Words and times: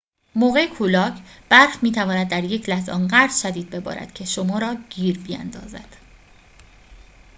موقع 0.35 0.67
کولاک 0.67 1.13
برف 1.49 1.83
می‌تواند 1.83 2.29
در 2.29 2.43
یک 2.43 2.69
لحظه 2.69 2.91
آنقدر 2.91 3.33
شدید 3.41 3.69
ببارد 3.69 4.13
که 4.13 4.25
شما 4.25 4.59
را 4.59 4.75
گیر 4.89 5.19
بیندازد 5.19 5.95